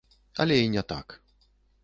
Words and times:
Але 0.45 0.57
і 0.61 0.69
не 0.77 0.83
так. 0.93 1.17